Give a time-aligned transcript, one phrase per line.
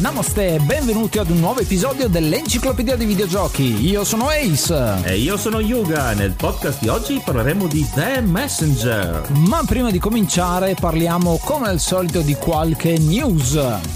[0.00, 3.84] Namaste e benvenuti ad un nuovo episodio dell'Enciclopedia dei Videogiochi.
[3.84, 5.02] Io sono Ace.
[5.02, 6.12] E io sono Yuga.
[6.12, 9.28] Nel podcast di oggi parleremo di The Messenger.
[9.48, 13.54] Ma prima di cominciare parliamo come al solito di qualche news.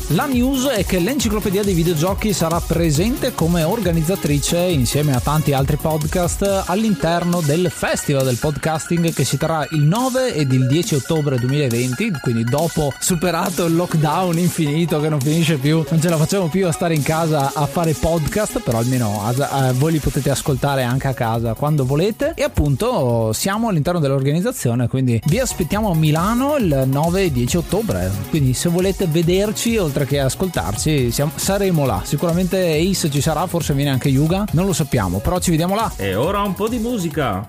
[0.08, 5.76] La news è che l'Enciclopedia dei Videogiochi sarà presente come organizzatrice insieme a tanti altri
[5.76, 11.38] podcast all'interno del Festival del Podcasting che si terrà il 9 ed il 10 ottobre
[11.38, 16.48] 2020, quindi dopo superato il lockdown infinito che non finisce più non ce la facciamo
[16.48, 20.82] più a stare in casa a fare podcast, però almeno a, voi li potete ascoltare
[20.82, 22.32] anche a casa quando volete.
[22.34, 28.10] E appunto siamo all'interno dell'organizzazione, quindi vi aspettiamo a Milano il 9 e 10 ottobre.
[28.30, 32.02] Quindi se volete vederci oltre che ascoltarci, siamo, saremo là.
[32.02, 35.92] Sicuramente Ace ci sarà, forse viene anche Yuga, non lo sappiamo, però ci vediamo là.
[35.98, 37.48] E ora un po' di musica.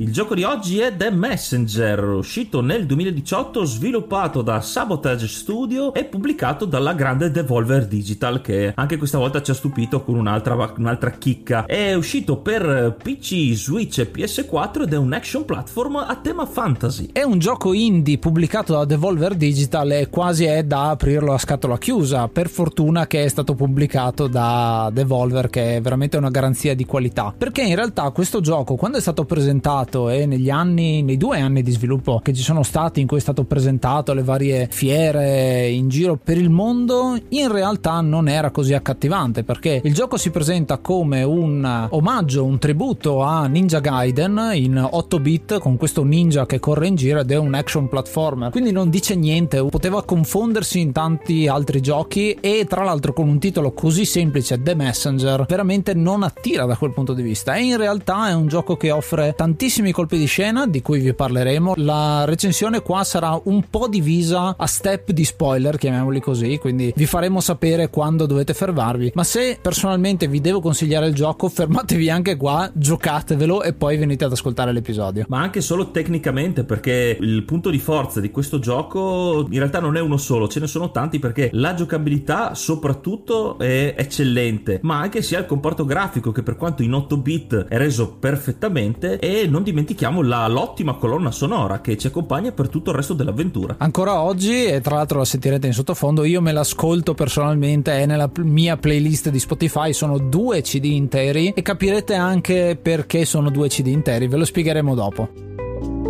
[0.00, 6.06] Il gioco di oggi è The Messenger, uscito nel 2018, sviluppato da Sabotage Studio e
[6.06, 11.10] pubblicato dalla grande Devolver Digital che anche questa volta ci ha stupito con un'altra, un'altra
[11.10, 11.66] chicca.
[11.66, 17.10] È uscito per PC, Switch e PS4 ed è un action platform a tema fantasy.
[17.12, 21.76] È un gioco indie pubblicato da Devolver Digital e quasi è da aprirlo a scatola
[21.76, 22.26] chiusa.
[22.28, 27.34] Per fortuna che è stato pubblicato da Devolver che è veramente una garanzia di qualità.
[27.36, 31.62] Perché in realtà questo gioco quando è stato presentato e negli anni, nei due anni
[31.62, 35.88] di sviluppo che ci sono stati in cui è stato presentato alle varie fiere in
[35.88, 40.78] giro per il mondo, in realtà non era così accattivante perché il gioco si presenta
[40.78, 46.60] come un omaggio, un tributo a Ninja Gaiden in 8 bit con questo ninja che
[46.60, 50.92] corre in giro ed è un action platformer, quindi non dice niente, poteva confondersi in
[50.92, 56.22] tanti altri giochi e tra l'altro con un titolo così semplice, The Messenger, veramente non
[56.22, 57.54] attira da quel punto di vista.
[57.54, 61.00] E in realtà è un gioco che offre tantissimi tantissimi colpi di scena di cui
[61.00, 61.74] vi parleremo.
[61.76, 67.06] La recensione qua sarà un po' divisa a step di spoiler, chiamiamoli così, quindi vi
[67.06, 69.12] faremo sapere quando dovete fermarvi.
[69.14, 74.24] Ma se personalmente vi devo consigliare il gioco, fermatevi anche qua, giocatevelo e poi venite
[74.24, 75.24] ad ascoltare l'episodio.
[75.28, 79.96] Ma anche solo tecnicamente, perché il punto di forza di questo gioco in realtà non
[79.96, 85.22] è uno solo, ce ne sono tanti perché la giocabilità soprattutto è eccellente, ma anche
[85.22, 89.62] sia il comporto grafico che per quanto in 8 bit è reso perfettamente e non
[89.70, 93.76] dimentichiamo la, l'ottima colonna sonora che ci accompagna per tutto il resto dell'avventura.
[93.78, 98.30] Ancora oggi, e tra l'altro la sentirete in sottofondo, io me l'ascolto personalmente, è nella
[98.38, 103.86] mia playlist di Spotify, sono due CD interi e capirete anche perché sono due CD
[103.86, 106.09] interi, ve lo spiegheremo dopo.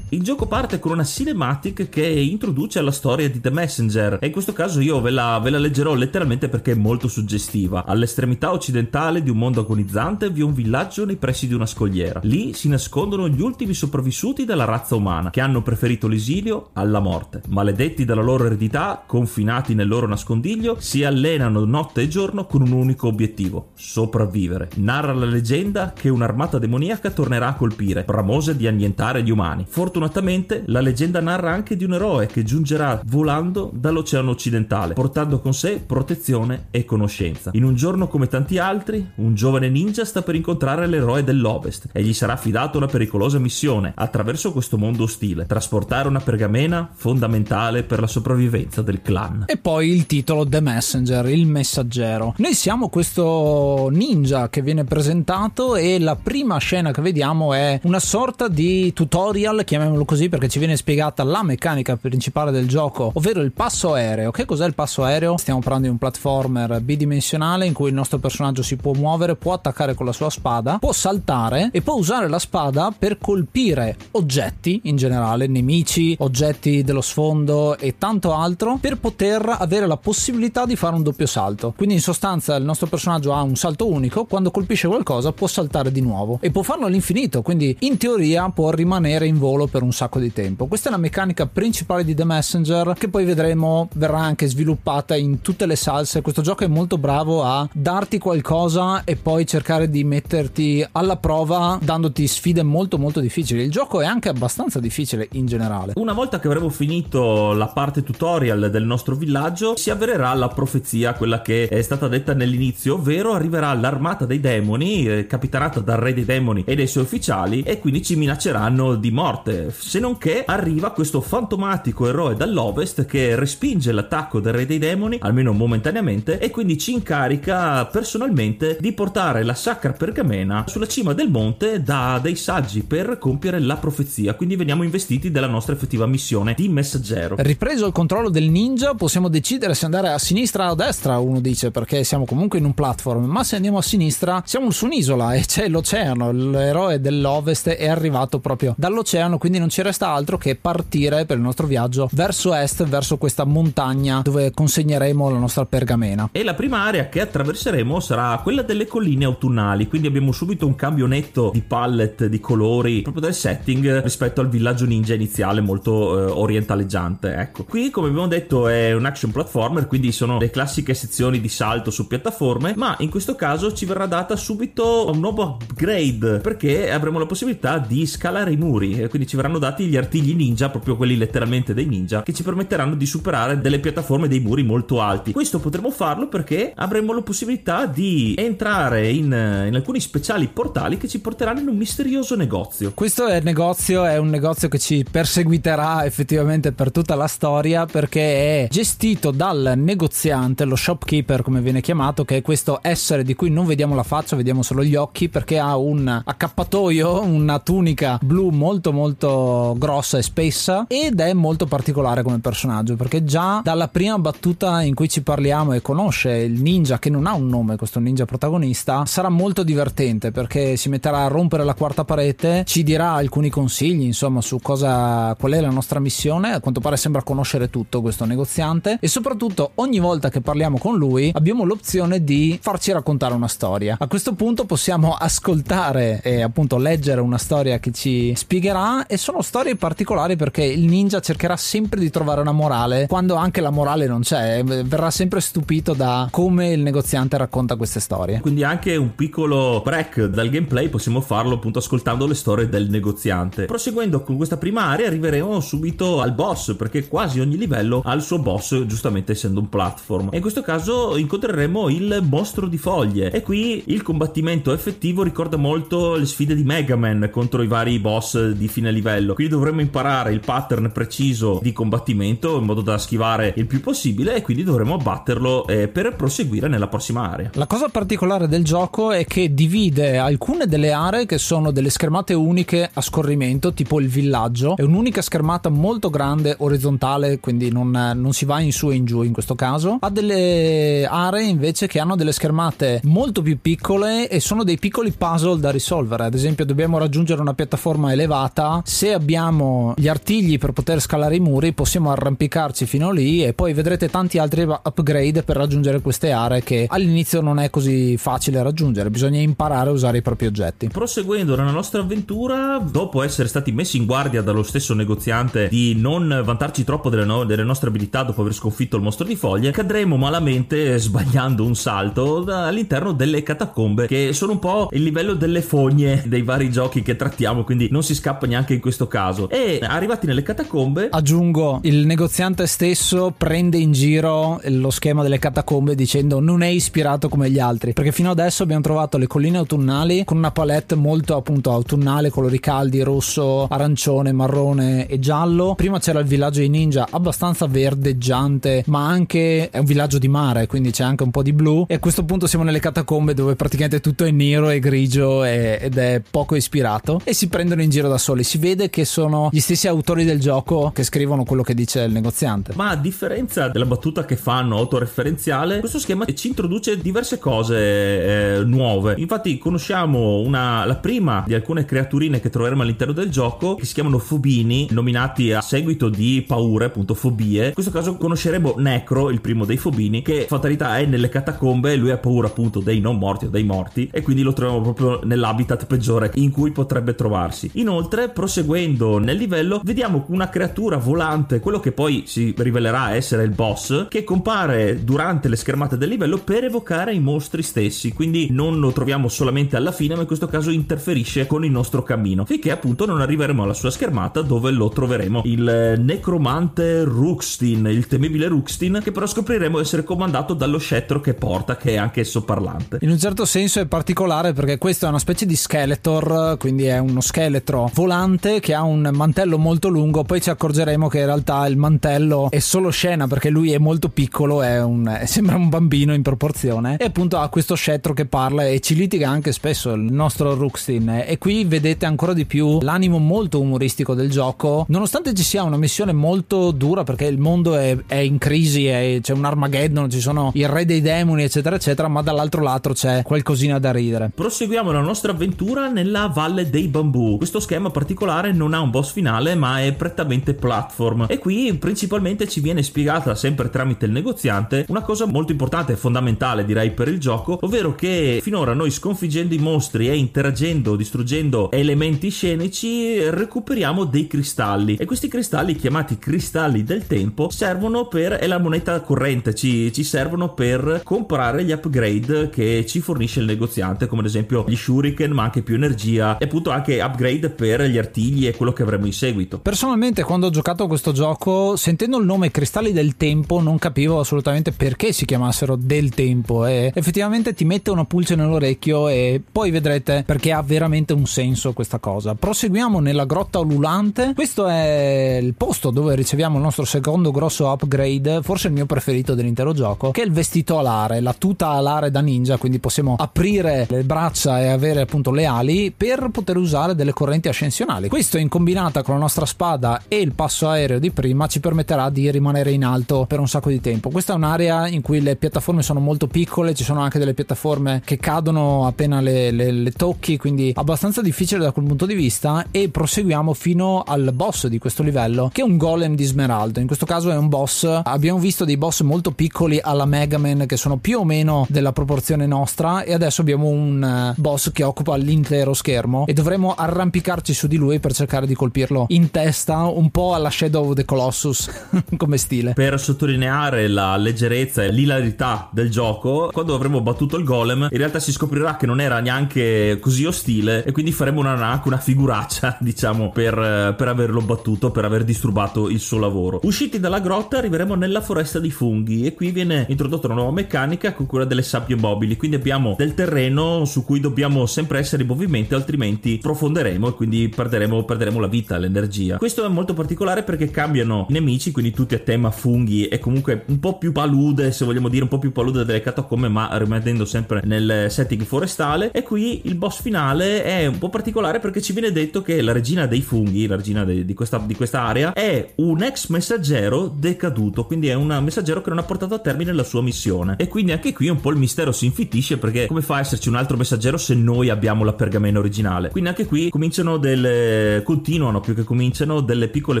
[0.16, 4.32] Il gioco parte con una cinematic che introduce la storia di The Messenger e in
[4.32, 7.84] questo caso io ve la, ve la leggerò letteralmente perché è molto suggestiva.
[7.84, 12.20] All'estremità occidentale di un mondo agonizzante vi è un villaggio nei pressi di una scogliera.
[12.22, 17.42] Lì si nascondono gli ultimi sopravvissuti della razza umana che hanno preferito l'esilio alla morte.
[17.48, 22.72] Maledetti dalla loro eredità, confinati nel loro nascondiglio, si allenano notte e giorno con un
[22.72, 24.70] unico obiettivo: sopravvivere.
[24.76, 29.66] Narra la leggenda che un'armata demoniaca tornerà a colpire, bramosa di annientare gli umani.
[29.68, 35.40] Fortunatamente Fortunatamente la leggenda narra anche di un eroe che giungerà volando dall'oceano occidentale, portando
[35.40, 37.50] con sé protezione e conoscenza.
[37.54, 42.02] In un giorno come tanti altri, un giovane ninja sta per incontrare l'eroe dell'Ovest e
[42.02, 47.98] gli sarà affidata una pericolosa missione attraverso questo mondo ostile, trasportare una pergamena fondamentale per
[47.98, 49.46] la sopravvivenza del clan.
[49.48, 52.34] E poi il titolo The Messenger, il messaggero.
[52.36, 57.98] Noi siamo questo ninja che viene presentato e la prima scena che vediamo è una
[57.98, 63.10] sorta di tutorial, chiamiamolo chiamiamolo così perché ci viene spiegata la meccanica principale del gioco,
[63.14, 64.30] ovvero il passo aereo.
[64.30, 65.36] Che cos'è il passo aereo?
[65.36, 69.54] Stiamo parlando di un platformer bidimensionale in cui il nostro personaggio si può muovere, può
[69.54, 74.82] attaccare con la sua spada, può saltare e può usare la spada per colpire oggetti
[74.84, 80.76] in generale, nemici, oggetti dello sfondo e tanto altro per poter avere la possibilità di
[80.76, 81.72] fare un doppio salto.
[81.76, 85.90] Quindi in sostanza il nostro personaggio ha un salto unico, quando colpisce qualcosa può saltare
[85.90, 89.92] di nuovo e può farlo all'infinito, quindi in teoria può rimanere in volo per un
[89.92, 90.66] sacco di tempo.
[90.66, 95.40] Questa è la meccanica principale di The Messenger che poi vedremo verrà anche sviluppata in
[95.40, 96.22] tutte le salse.
[96.22, 101.78] Questo gioco è molto bravo a darti qualcosa e poi cercare di metterti alla prova
[101.82, 103.62] dandoti sfide molto molto difficili.
[103.62, 105.92] Il gioco è anche abbastanza difficile in generale.
[105.96, 111.14] Una volta che avremo finito la parte tutorial del nostro villaggio si avvererà la profezia,
[111.14, 116.14] quella che è stata detta nell'inizio, ovvero arriverà l'armata dei demoni, eh, capitanata dal re
[116.14, 120.44] dei demoni e dai suoi ufficiali e quindi ci minacceranno di morte se non che
[120.44, 126.50] arriva questo fantomatico eroe dall'ovest che respinge l'attacco del re dei demoni, almeno momentaneamente, e
[126.50, 132.36] quindi ci incarica personalmente di portare la sacra pergamena sulla cima del monte da dei
[132.36, 134.34] saggi per compiere la profezia.
[134.34, 137.36] Quindi veniamo investiti della nostra effettiva missione di messaggero.
[137.38, 141.40] Ripreso il controllo del ninja, possiamo decidere se andare a sinistra o a destra, uno
[141.40, 145.34] dice, perché siamo comunque in un platform, ma se andiamo a sinistra siamo su un'isola
[145.34, 150.36] e c'è l'oceano, l'eroe dell'ovest è arrivato proprio dall'oceano, quindi quindi non ci resta altro
[150.36, 155.64] che partire per il nostro viaggio verso est, verso questa montagna dove consegneremo la nostra
[155.64, 156.28] pergamena.
[156.32, 160.74] E la prima area che attraverseremo sarà quella delle colline autunnali, quindi abbiamo subito un
[160.74, 166.18] cambio netto di palette, di colori, proprio del setting rispetto al villaggio ninja iniziale molto
[166.18, 167.34] eh, orientaleggiante.
[167.34, 171.48] Ecco, qui come abbiamo detto è un action platformer, quindi sono le classiche sezioni di
[171.48, 176.90] salto su piattaforme, ma in questo caso ci verrà data subito un nuovo upgrade perché
[176.90, 180.68] avremo la possibilità di scalare i muri, quindi ci verrà verranno dati gli artigli ninja,
[180.68, 185.00] proprio quelli letteralmente dei ninja, che ci permetteranno di superare delle piattaforme dei muri molto
[185.00, 185.32] alti.
[185.32, 191.08] Questo potremo farlo perché avremo la possibilità di entrare in, in alcuni speciali portali che
[191.08, 192.92] ci porteranno in un misterioso negozio.
[192.92, 197.86] Questo è il negozio, è un negozio che ci perseguiterà effettivamente per tutta la storia
[197.86, 203.34] perché è gestito dal negoziante, lo shopkeeper come viene chiamato, che è questo essere di
[203.34, 208.18] cui non vediamo la faccia, vediamo solo gli occhi perché ha un accappatoio, una tunica
[208.20, 209.35] blu molto molto
[209.76, 214.94] grossa e spessa ed è molto particolare come personaggio perché già dalla prima battuta in
[214.94, 219.04] cui ci parliamo e conosce il ninja che non ha un nome, questo ninja protagonista,
[219.06, 224.04] sarà molto divertente perché si metterà a rompere la quarta parete, ci dirà alcuni consigli,
[224.04, 226.52] insomma, su cosa qual è la nostra missione.
[226.52, 230.96] A quanto pare sembra conoscere tutto questo negoziante e soprattutto ogni volta che parliamo con
[230.96, 233.96] lui abbiamo l'opzione di farci raccontare una storia.
[233.98, 239.42] A questo punto possiamo ascoltare e appunto leggere una storia che ci spiegherà e sono
[239.42, 244.06] storie particolari perché il ninja cercherà sempre di trovare una morale quando anche la morale
[244.06, 248.38] non c'è, verrà sempre stupito da come il negoziante racconta queste storie.
[248.38, 253.64] Quindi anche un piccolo break dal gameplay possiamo farlo appunto ascoltando le storie del negoziante.
[253.64, 258.22] Proseguendo con questa prima area arriveremo subito al boss perché quasi ogni livello ha il
[258.22, 260.28] suo boss giustamente essendo un platform.
[260.30, 265.56] E in questo caso incontreremo il mostro di foglie e qui il combattimento effettivo ricorda
[265.56, 269.14] molto le sfide di Mega Man contro i vari boss di fine livello.
[269.34, 274.34] Quindi dovremo imparare il pattern preciso di combattimento in modo da schivare il più possibile
[274.36, 277.50] e quindi dovremo abbatterlo eh, per proseguire nella prossima area.
[277.54, 282.34] La cosa particolare del gioco è che divide alcune delle aree che sono delle schermate
[282.34, 284.76] uniche a scorrimento, tipo il villaggio.
[284.76, 289.04] È un'unica schermata molto grande, orizzontale, quindi non, non si va in su e in
[289.04, 289.98] giù in questo caso.
[290.00, 295.12] Ha delle aree invece che hanno delle schermate molto più piccole e sono dei piccoli
[295.12, 296.24] puzzle da risolvere.
[296.24, 298.82] Ad esempio, dobbiamo raggiungere una piattaforma elevata.
[298.84, 303.72] Se abbiamo gli artigli per poter scalare i muri, possiamo arrampicarci fino lì e poi
[303.72, 309.10] vedrete tanti altri upgrade per raggiungere queste aree che all'inizio non è così facile raggiungere.
[309.10, 310.88] Bisogna imparare a usare i propri oggetti.
[310.88, 316.42] Proseguendo nella nostra avventura, dopo essere stati messi in guardia dallo stesso negoziante di non
[316.44, 320.16] vantarci troppo delle, no- delle nostre abilità dopo aver sconfitto il mostro di foglie, cadremo
[320.16, 326.22] malamente sbagliando un salto all'interno delle catacombe che sono un po' il livello delle fogne
[326.26, 329.50] dei vari giochi che trattiamo, quindi non si scappa neanche in questo caso.
[329.50, 335.96] E arrivati nelle catacombe, Aggiungo, il negoziante stesso prende in giro lo schema delle catacombe
[335.96, 340.24] dicendo non è ispirato come gli altri, perché fino adesso abbiamo trovato le colline autunnali
[340.24, 345.74] con una palette molto appunto autunnale, colori caldi, rosso, arancione, marrone e giallo.
[345.74, 350.68] Prima c'era il villaggio dei ninja abbastanza verdeggiante, ma anche è un villaggio di mare,
[350.68, 353.56] quindi c'è anche un po' di blu e a questo punto siamo nelle catacombe dove
[353.56, 357.90] praticamente tutto è nero e grigio e- ed è poco ispirato e si prendono in
[357.90, 358.44] giro da soli.
[358.44, 362.12] Si vede che sono gli stessi autori del gioco che scrivono quello che dice il
[362.12, 362.72] negoziante.
[362.76, 368.64] ma a differenza della battuta che fanno autoreferenziale, questo schema ci introduce diverse cose eh,
[368.64, 369.14] nuove.
[369.18, 373.94] Infatti, conosciamo una, la prima di alcune creaturine che troveremo all'interno del gioco che si
[373.94, 377.68] chiamano fobini, nominati a seguito di paure, appunto fobie.
[377.68, 381.96] In questo caso conosceremo Necro, il primo dei fobini, che fatalità è nelle catacombe e
[381.96, 385.20] lui ha paura appunto dei non morti o dei morti e quindi lo troviamo proprio
[385.24, 387.70] nell'habitat peggiore in cui potrebbe trovarsi.
[387.74, 388.28] Inoltre,
[388.66, 394.08] proseguendo nel livello, vediamo una creatura volante, quello che poi si rivelerà essere il boss,
[394.08, 398.12] che compare durante le schermate del livello per evocare i mostri stessi.
[398.12, 402.02] Quindi non lo troviamo solamente alla fine, ma in questo caso interferisce con il nostro
[402.02, 402.44] cammino.
[402.44, 408.08] Finché appunto non arriveremo alla sua schermata dove lo troveremo il eh, necromante Ruxtin, il
[408.08, 412.98] temibile Ruxtin, che però scopriremo essere comandato dallo scettro che porta, che è anch'esso parlante.
[413.02, 416.98] In un certo senso è particolare perché questo è una specie di Skeletor, quindi è
[416.98, 421.66] uno scheletro volante che ha un mantello molto lungo, poi ci accorgeremo che in realtà
[421.66, 426.14] il mantello è solo scena perché lui è molto piccolo, è un- sembra un bambino
[426.14, 430.00] in proporzione e appunto ha questo scettro che parla e ci litiga anche spesso il
[430.12, 435.42] nostro Ruxtin e qui vedete ancora di più l'animo molto umoristico del gioco, nonostante ci
[435.42, 439.44] sia una missione molto dura perché il mondo è, è in crisi, è- c'è un
[439.44, 443.92] Armageddon, ci sono il re dei demoni eccetera eccetera, ma dall'altro lato c'è qualcosina da
[443.92, 444.30] ridere.
[444.34, 447.36] Proseguiamo la nostra avventura nella Valle dei Bambù.
[447.36, 451.26] Questo schema particolare non ha un boss finale, ma è prettamente platform.
[451.28, 455.96] E qui principalmente ci viene spiegata, sempre tramite il negoziante, una cosa molto importante e
[455.96, 461.70] fondamentale, direi, per il gioco, ovvero che finora noi sconfiggendo i mostri e interagendo, distruggendo
[461.70, 464.96] elementi scenici, recuperiamo dei cristalli.
[464.96, 468.32] E questi cristalli, chiamati cristalli del tempo, servono per.
[468.32, 473.46] è la moneta corrente, ci, ci servono per comprare gli upgrade che ci fornisce il
[473.46, 477.82] negoziante, come ad esempio gli shuriken, ma anche più energia, e appunto anche upgrade per
[477.82, 479.58] gli artigli figli e quello che avremo in seguito.
[479.58, 484.20] Personalmente, quando ho giocato a questo gioco, sentendo il nome Cristalli del Tempo, non capivo
[484.20, 486.66] assolutamente perché si chiamassero del tempo.
[486.66, 491.72] E effettivamente ti mette una pulce nell'orecchio e poi vedrete perché ha veramente un senso
[491.72, 492.34] questa cosa.
[492.34, 494.32] Proseguiamo nella grotta ululante.
[494.34, 499.34] Questo è il posto dove riceviamo il nostro secondo grosso upgrade, forse il mio preferito
[499.34, 503.86] dell'intero gioco, che è il vestito alare, la tuta alare da ninja, quindi possiamo aprire
[503.88, 508.08] le braccia e avere appunto le ali per poter usare delle correnti ascensionali.
[508.08, 512.10] Questo in combinata con la nostra spada e il passo aereo di prima ci permetterà
[512.10, 514.10] di rimanere in alto per un sacco di tempo.
[514.10, 518.02] Questa è un'area in cui le piattaforme sono molto piccole, ci sono anche delle piattaforme
[518.04, 522.66] che cadono appena le, le, le tocchi, quindi abbastanza difficile da quel punto di vista
[522.70, 526.80] e proseguiamo fino al boss di questo livello che è un golem di smeraldo.
[526.80, 530.64] In questo caso è un boss, abbiamo visto dei boss molto piccoli alla Mega Man
[530.66, 534.82] che sono più o meno della proporzione nostra e adesso abbiamo un eh, boss che
[534.82, 539.84] occupa l'intero schermo e dovremo arrampicarci su di lui per cercare di colpirlo in testa
[539.84, 541.70] un po' alla Shadow of the Colossus
[542.16, 542.72] come stile.
[542.72, 548.18] Per sottolineare la leggerezza e l'ilarità del gioco, quando avremo battuto il golem, in realtà
[548.18, 552.78] si scoprirà che non era neanche così ostile e quindi faremo una, anche una figuraccia,
[552.80, 556.60] diciamo, per, per averlo battuto, per aver disturbato il suo lavoro.
[556.62, 561.12] Usciti dalla grotta arriveremo nella foresta dei funghi e qui viene introdotta una nuova meccanica
[561.12, 565.28] con quella delle sabbie mobili, quindi abbiamo del terreno su cui dobbiamo sempre essere in
[565.28, 569.38] movimento, altrimenti profonderemo e quindi perderemo, perderemo la vita, l'energia.
[569.38, 573.64] Questo è molto particolare perché cambiano i nemici, quindi tutti a tema funghi e comunque
[573.66, 577.24] un po' più palude, se vogliamo dire un po' più palude delle catacombe, ma rimanendo
[577.24, 579.10] sempre nel setting forestale.
[579.12, 582.72] E qui il boss finale è un po' particolare perché ci viene detto che la
[582.72, 587.12] regina dei funghi, la regina de, di, questa, di questa area, è un ex messaggero
[587.14, 590.56] decaduto, quindi è un messaggero che non ha portato a termine la sua missione.
[590.58, 593.48] E quindi anche qui un po' il mistero si infittisce perché come fa a esserci
[593.48, 596.10] un altro messaggero se noi abbiamo la pergamena originale?
[596.10, 597.85] Quindi anche qui cominciano delle.
[598.04, 600.00] Continuano più che cominciano delle piccole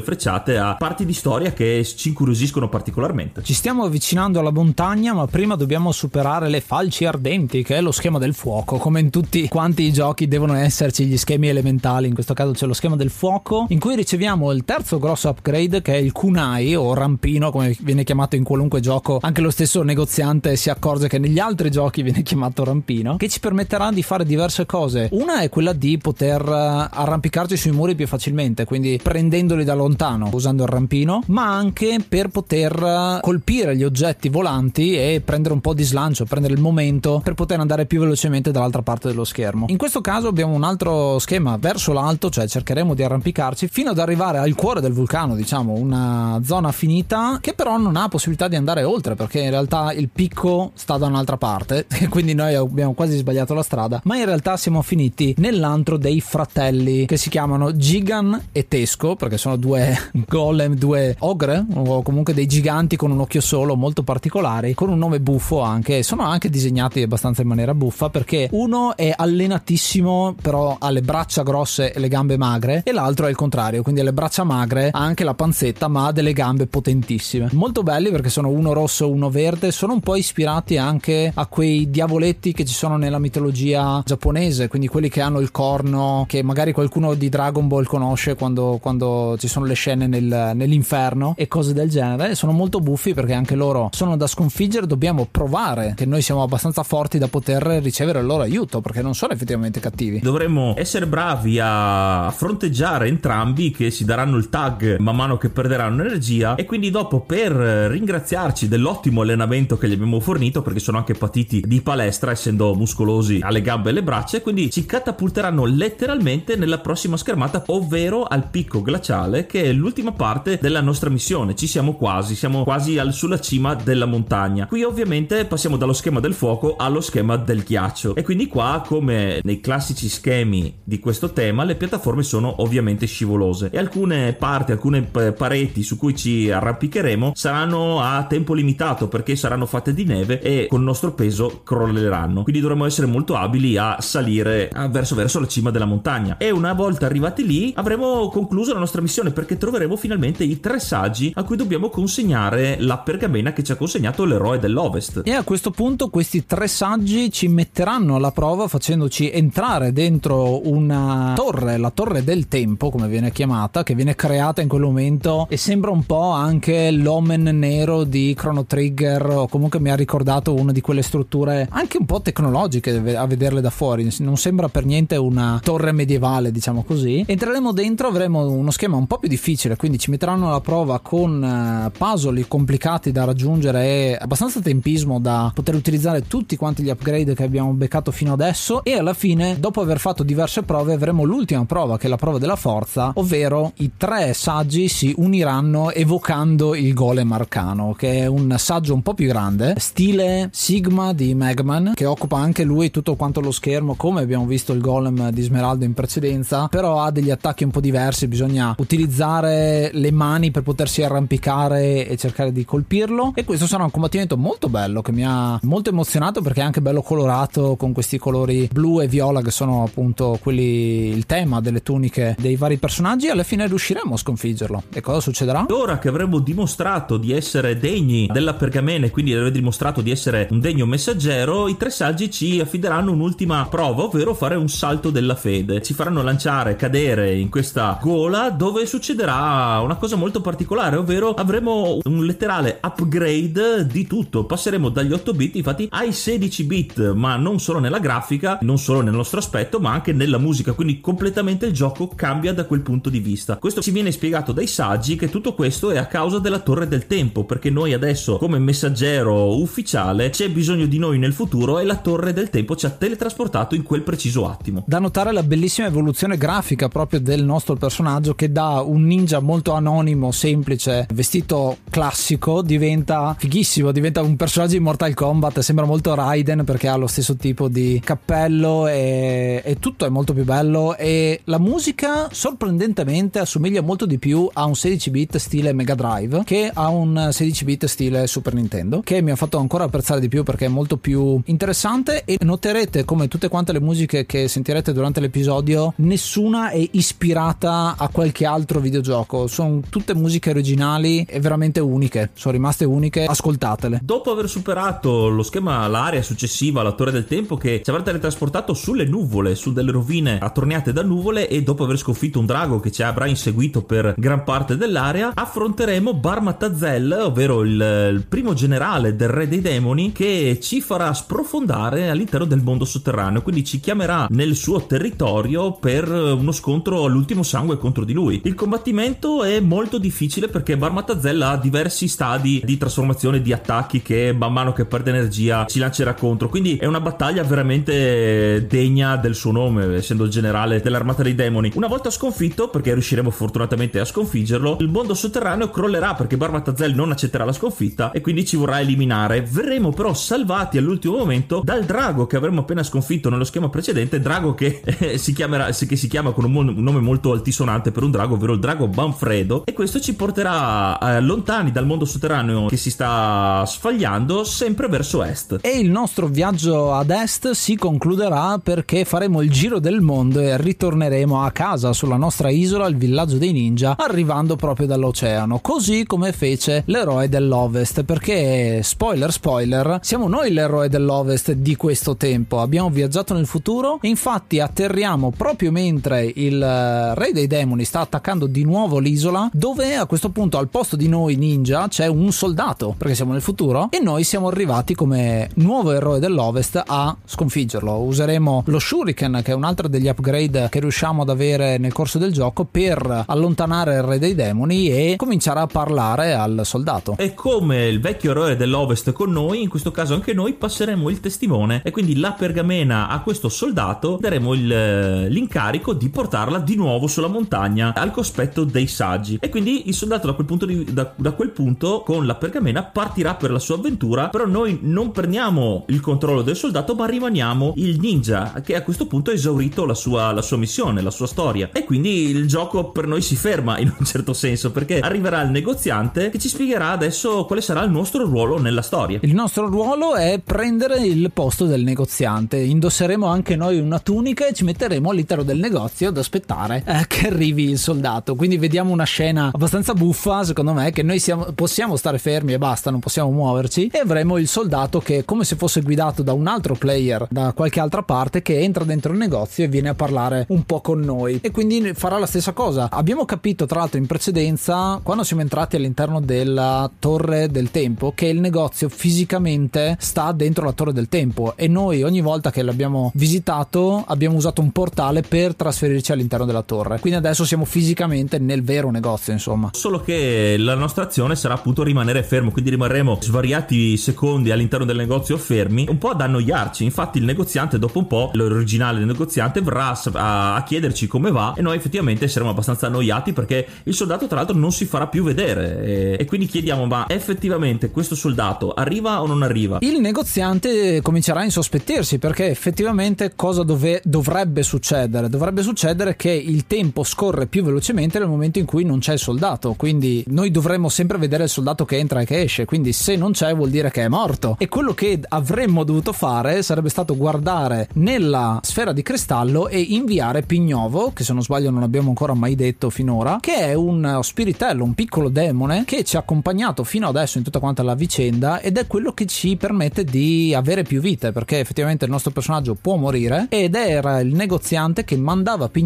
[0.00, 3.42] frecciate a parti di storia che ci incuriosiscono particolarmente.
[3.42, 7.92] Ci stiamo avvicinando alla montagna, ma prima dobbiamo superare le falci ardenti, che è lo
[7.92, 8.78] schema del fuoco.
[8.78, 12.66] Come in tutti quanti i giochi devono esserci gli schemi elementali, in questo caso c'è
[12.66, 16.74] lo schema del fuoco, in cui riceviamo il terzo grosso upgrade che è il kunai
[16.74, 19.18] o rampino, come viene chiamato in qualunque gioco.
[19.20, 23.40] Anche lo stesso negoziante si accorge che negli altri giochi viene chiamato rampino, che ci
[23.40, 25.08] permetterà di fare diverse cose.
[25.12, 30.30] Una è quella di poter eh, arrampicarci sui muri più facilmente, quindi prendendoli da lontano
[30.32, 35.60] usando il rampino, ma anche per poter eh, colpire gli oggetti volanti e prendere un
[35.60, 39.66] po' di slancio, prendere il momento per poter andare più velocemente dall'altra parte dello schermo.
[39.68, 43.98] In questo caso abbiamo un altro schema verso l'alto, cioè cercheremo di arrampicarci fino ad
[43.98, 48.56] arrivare al cuore del vulcano, diciamo una zona finita che però non ha possibilità di
[48.56, 53.16] andare oltre perché in realtà il picco sta da un'altra parte, quindi noi abbiamo quasi
[53.16, 58.48] sbagliato la strada, ma in realtà siamo finiti nell'antro dei fratelli che si chiamano Gigan
[58.52, 59.96] e Tesco perché sono due
[60.28, 64.98] golem, due ogre o comunque dei giganti con un occhio solo molto particolari, con un
[64.98, 70.76] nome buffo anche, sono anche disegnati abbastanza in maniera buffa perché uno è allenatissimo però
[70.78, 74.04] ha le braccia grosse e le gambe magre e l'altro è il contrario, quindi ha
[74.04, 77.48] le braccia magre, ha anche la panzetta ma ha delle gambe potentissime.
[77.52, 81.46] Molto belli perché sono uno rosso e uno verde, sono un po' ispirati anche a
[81.46, 86.42] quei diavoletti che ci sono nella mitologia giapponese, quindi quelli che hanno il corno, che
[86.42, 91.48] magari qualcuno di Dragon Ball conosce quando, quando ci sono le scene nel, nell'inferno e
[91.48, 92.34] cose del genere.
[92.34, 96.82] Sono molto buffi perché anche loro sono da sconfiggere, dobbiamo provare che noi siamo abbastanza
[96.82, 100.20] forti da poter ricevere il loro aiuto perché non sono effettivamente cattivi.
[100.20, 106.02] Dovremmo essere bravi a fronteggiare entrambi che si daranno il tag man mano che perderanno
[106.02, 111.14] energia e quindi dopo per ringraziarci dell'ottimo allenamento che gli abbiamo fornito perché sono anche
[111.14, 116.78] patiti di palestra essendo muscolosi alle gambe e alle braccia quindi ci catapulteranno letteralmente nella
[116.78, 121.54] prossima schermata ovvero al picco glaciale che è l'ultima parte della nostra missione.
[121.54, 124.66] Ci siamo quasi siamo quasi al, sulla cima della montagna.
[124.66, 128.14] Qui ovviamente passiamo dallo schema del fuoco allo schema del ghiaccio.
[128.14, 133.70] E quindi qua come nei classici schemi di questo tema le piattaforme sono ovviamente scivolose.
[133.72, 139.66] E alcune parti alcune pareti su cui ci arrampicheremo saranno a tempo limitato perché saranno
[139.66, 142.42] fatte di neve e con il nostro peso crolleranno.
[142.42, 146.36] Quindi dovremo essere molto abili a salire verso, verso la cima della montagna.
[146.38, 150.78] E una volta arrivati lì avremo concluso la nostra missione perché troveremo finalmente i tre
[150.78, 155.22] saggi a cui dobbiamo consegnare la pergamena che ci ha consegnato l'eroe dell'Ovest.
[155.24, 161.32] E a questo punto questi tre saggi ci metteranno alla prova facendoci entrare dentro una
[161.36, 165.46] torre la torre del tempo come viene chiamata che viene creata in quel momento.
[165.48, 170.54] E sembra un po' anche l'omen nero di Chrono Trigger o comunque mi ha ricordato
[170.54, 174.08] una di quelle strutture anche un po' tecnologiche a vederle da fuori.
[174.18, 179.08] Non sembra per niente una torre medievale diciamo così Entreremo dentro, avremo uno schema un
[179.08, 184.18] po' più difficile, quindi ci metteranno alla prova con eh, puzzle complicati da raggiungere e
[184.20, 188.84] abbastanza tempismo da poter utilizzare tutti quanti gli upgrade che abbiamo beccato fino adesso.
[188.84, 192.38] E alla fine, dopo aver fatto diverse prove, avremo l'ultima prova che è la prova
[192.38, 198.54] della forza, ovvero i tre saggi si uniranno evocando il golem arcano, che è un
[198.56, 203.40] saggio un po' più grande, stile Sigma di Megman, che occupa anche lui tutto quanto
[203.40, 207.64] lo schermo, come abbiamo visto il golem di Smeraldo in precedenza, però ha degli attacchi
[207.64, 213.32] un po' diversi, bisogna utilizzare le mani per potersi arrampicare e cercare di colpirlo.
[213.34, 216.82] E questo sarà un combattimento molto bello che mi ha molto emozionato perché è anche
[216.82, 221.82] bello colorato con questi colori blu e viola che sono appunto quelli il tema delle
[221.82, 223.28] tuniche dei vari personaggi.
[223.28, 224.82] Alla fine riusciremo a sconfiggerlo.
[224.92, 225.66] E cosa succederà?
[225.70, 230.48] Ora che avremo dimostrato di essere degni della pergamena e quindi aver dimostrato di essere
[230.50, 235.34] un degno messaggero i tre saggi ci affideranno un'ultima prova ovvero fare un salto della
[235.34, 235.80] fede.
[235.80, 241.98] Ci faranno lanciare cadere in questa gola dove succederà una cosa molto particolare ovvero avremo
[242.02, 244.44] un letterale upgrade di tutto.
[244.44, 249.02] Passeremo dagli 8 bit infatti ai 16 bit ma non solo nella grafica non solo
[249.02, 250.72] nel nostro aspetto ma anche nella musica.
[250.72, 253.58] Quindi completamente il gioco cambia da quel punto di vista.
[253.58, 257.06] Questo ci viene spiegato dai saggi che tutto questo è a causa della torre del
[257.06, 261.96] tempo perché noi adesso come messaggero ufficiale c'è bisogno di noi nel futuro e la
[261.96, 264.82] torre del tempo ci ha teletrasportato in quel preciso attimo.
[264.86, 269.72] Da notare la bellissima evoluzione grafica proprio del nostro personaggio che da un ninja molto
[269.72, 276.64] anonimo semplice vestito classico diventa fighissimo diventa un personaggio di Mortal Kombat sembra molto Raiden
[276.64, 281.40] perché ha lo stesso tipo di cappello e, e tutto è molto più bello e
[281.44, 286.70] la musica sorprendentemente assomiglia molto di più a un 16 bit stile Mega Drive che
[286.72, 290.42] a un 16 bit stile Super Nintendo che mi ha fatto ancora apprezzare di più
[290.42, 295.20] perché è molto più interessante e noterete come tutte quante le musiche che sentirete durante
[295.20, 299.46] l'episodio nessuna è ispirata a qualche altro videogioco.
[299.46, 302.30] Sono tutte musiche originali e veramente uniche.
[302.34, 303.24] Sono rimaste uniche.
[303.24, 304.00] Ascoltatele.
[304.02, 308.74] Dopo aver superato lo schema l'area successiva alla torre del tempo che ci avrà teletrasportato
[308.74, 312.90] sulle nuvole su delle rovine attorniate da nuvole e dopo aver sconfitto un drago che
[312.90, 319.28] ci avrà inseguito per gran parte dell'area affronteremo Barmatazel ovvero il, il primo generale del
[319.28, 323.42] re dei demoni che ci farà sprofondare all'interno del mondo sotterraneo.
[323.42, 328.40] Quindi ci chiamerà nel suo territorio per uno scontro all'ultimo sangue contro di lui.
[328.42, 334.34] Il combattimento è molto difficile perché Barmatazel ha diversi stadi di trasformazione di attacchi che
[334.36, 336.48] man mano che perde energia ci lancerà contro.
[336.48, 341.70] Quindi è una battaglia veramente degna del suo nome essendo il generale dell'armata dei demoni.
[341.76, 347.12] Una volta sconfitto perché riusciremo fortunatamente a sconfiggerlo il mondo sotterraneo crollerà perché Barmatazel non
[347.12, 349.42] accetterà la sconfitta e quindi ci vorrà eliminare.
[349.48, 354.54] Verremo però salvati all'ultimo momento dal drago che avremmo appena sconfitto nello schema precedente drago
[354.54, 358.10] che eh, si chiamerà che si chiama con un, un nome molto altisonante per un
[358.10, 362.76] drago ovvero il drago Banfredo e questo ci porterà eh, lontani dal mondo sotterraneo che
[362.76, 365.58] si sta sfagliando sempre verso est.
[365.60, 370.56] E il nostro viaggio ad est si concluderà perché faremo il giro del mondo e
[370.56, 376.32] ritorneremo a casa sulla nostra isola, il villaggio dei ninja, arrivando proprio dall'oceano, così come
[376.32, 383.34] fece l'eroe dell'Ovest, perché spoiler spoiler, siamo noi l'eroe dell'Ovest di questo tempo, abbiamo viaggiato
[383.34, 388.98] nel futuro e infatti atterriamo proprio mentre il re dei demoni sta attaccando di nuovo
[388.98, 393.32] l'isola, dove a questo punto al posto di noi ninja c'è un soldato, perché siamo
[393.32, 397.92] nel futuro, e noi siamo arrivati come nuovo eroe dell'Ovest a sconfiggerlo.
[398.00, 402.18] Useremo lo Shuriken, che è un altro degli upgrade che riusciamo ad avere nel corso
[402.18, 407.14] del gioco, per allontanare il re dei demoni e cominciare a parlare al soldato.
[407.18, 411.20] E come il vecchio eroe dell'Ovest con noi, in questo caso anche noi passeremo il
[411.20, 417.06] testimone e quindi la pergamena a questo soldato daremo il, l'incarico di portarla di nuovo
[417.06, 419.38] sulla montagna al cospetto dei saggi.
[419.40, 422.82] E quindi il soldato da quel punto, di, da, da quel punto con la pergamena
[422.82, 427.72] partirà per la sua avventura, però noi non prendiamo il controllo del soldato ma rimaniamo
[427.76, 431.26] il ninja che a questo punto ha esaurito la sua, la sua missione, la sua
[431.26, 431.70] storia.
[431.72, 435.50] E quindi il gioco per noi si ferma in un certo senso perché arriverà il
[435.50, 439.20] negoziante che ci spiegherà adesso quale sarà il nostro ruolo nella storia.
[439.22, 442.58] Il nostro ruolo è prendere il posto del negoziante.
[442.58, 447.28] Indosseremo anche noi una tunica e ci metteremo all'interno del negozio ad aspettare eh, che
[447.28, 448.34] arrivi il soldato.
[448.34, 452.58] Quindi vediamo una scena abbastanza buffa, secondo me, che noi siamo, possiamo stare fermi e
[452.58, 453.88] basta, non possiamo muoverci.
[453.92, 457.80] E avremo il soldato che, come se fosse guidato da un altro player da qualche
[457.80, 461.38] altra parte, che entra dentro il negozio e viene a parlare un po' con noi.
[461.42, 462.88] E quindi farà la stessa cosa.
[462.90, 468.26] Abbiamo capito, tra l'altro, in precedenza, quando siamo entrati all'interno della torre del tempo, che
[468.26, 471.54] il negozio fisicamente sta dentro la torre del tempo.
[471.56, 476.44] E noi ogni volta che l'abbiamo visitato abbiamo usato un portale per trasferirci invece all'interno
[476.44, 477.00] della torre.
[477.00, 479.70] Quindi adesso siamo fisicamente nel vero negozio, insomma.
[479.72, 484.96] Solo che la nostra azione sarà appunto rimanere fermo, quindi rimarremo svariati secondi all'interno del
[484.96, 486.84] negozio fermi, un po' ad annoiarci.
[486.84, 491.62] Infatti il negoziante dopo un po', l'originale negoziante verrà a, a chiederci come va e
[491.62, 495.82] noi effettivamente saremo abbastanza annoiati perché il soldato tra l'altro non si farà più vedere
[495.82, 499.78] e, e quindi chiediamo ma effettivamente questo soldato arriva o non arriva?
[499.80, 505.28] Il negoziante comincerà a insospettirsi perché effettivamente cosa dove, dovrebbe succedere?
[505.28, 509.18] Dovrebbe succedere che il tempo scorre più velocemente nel momento in cui non c'è il
[509.18, 513.16] soldato, quindi noi dovremmo sempre vedere il soldato che entra e che esce, quindi se
[513.16, 514.56] non c'è vuol dire che è morto.
[514.58, 520.42] E quello che avremmo dovuto fare sarebbe stato guardare nella sfera di cristallo e inviare
[520.42, 524.84] Pignovo, che se non sbaglio non abbiamo ancora mai detto finora, che è un spiritello,
[524.84, 528.76] un piccolo demone che ci ha accompagnato fino adesso in tutta quanta la vicenda ed
[528.76, 532.96] è quello che ci permette di avere più vite, perché effettivamente il nostro personaggio può
[532.96, 535.84] morire ed era il negoziante che mandava Pignovo